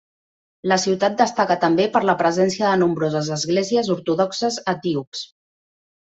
La 0.69 0.75
ciutat 0.83 1.17
destaca 1.17 1.57
també 1.65 1.83
per 1.97 2.01
la 2.09 2.15
presència 2.21 2.71
de 2.71 2.79
nombroses 2.83 3.29
esglésies 3.35 3.91
ortodoxes 3.97 4.57
etíops. 4.75 5.23